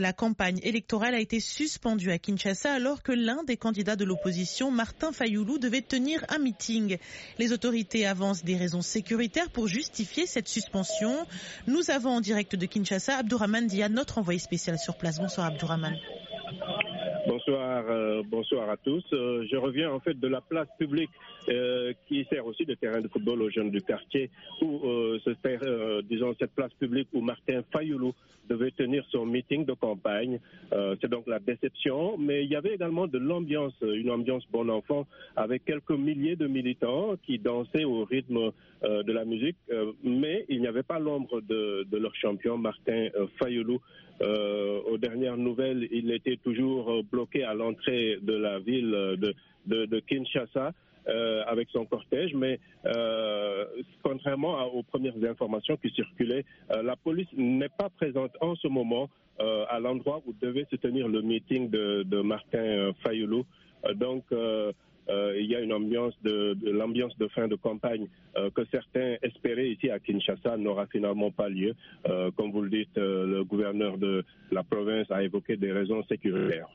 [0.00, 4.70] La campagne électorale a été suspendue à Kinshasa alors que l'un des candidats de l'opposition,
[4.70, 6.96] Martin Fayoulou, devait tenir un meeting.
[7.38, 11.26] Les autorités avancent des raisons sécuritaires pour justifier cette suspension.
[11.66, 15.18] Nous avons en direct de Kinshasa Abdourahman Dia, notre envoyé spécial sur place.
[15.18, 15.98] Bonsoir Abdourahman.
[17.52, 19.04] Bonsoir, euh, bonsoir à tous.
[19.12, 21.10] Euh, je reviens en fait de la place publique
[21.50, 24.30] euh, qui sert aussi de terrain de football aux jeunes du quartier,
[24.62, 24.80] où
[25.22, 28.14] se disons cette place publique où Martin Fayoulou
[28.48, 30.40] devait tenir son meeting de campagne.
[30.70, 35.06] C'est donc la déception, mais il y avait également de l'ambiance, une ambiance bon enfant,
[35.36, 39.56] avec quelques milliers de militants qui dansaient au rythme de la musique,
[40.02, 43.80] mais il n'y avait pas l'ombre de, de, leur champion Martin Fayoulou.
[44.20, 49.34] aux dernières nouvelles, il était toujours bloqué à l'entrée de la ville de,
[49.66, 50.72] de, Kinshasa.
[51.08, 53.64] Euh, avec son cortège, mais euh,
[54.04, 59.08] contrairement aux premières informations qui circulaient, euh, la police n'est pas présente en ce moment
[59.68, 63.44] à l'endroit où devait se tenir le meeting de, Martin Fayoulou.
[63.94, 69.70] donc il y a une ambiance de l'ambiance de fin de campagne que certains espéraient
[69.70, 71.74] ici à Kinshasa n'aura finalement pas lieu.
[72.36, 76.68] comme vous le dites, le gouverneur de la province a évoqué des raisons sécuritaires.